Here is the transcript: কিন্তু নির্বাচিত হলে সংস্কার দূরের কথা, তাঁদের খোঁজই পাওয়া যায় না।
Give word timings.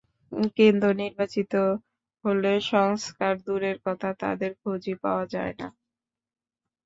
কিন্তু 0.57 0.87
নির্বাচিত 1.01 1.53
হলে 2.25 2.51
সংস্কার 2.71 3.33
দূরের 3.45 3.77
কথা, 3.85 4.09
তাঁদের 4.21 4.51
খোঁজই 4.61 4.95
পাওয়া 5.03 5.25
যায় 5.33 5.53
না। 5.59 5.67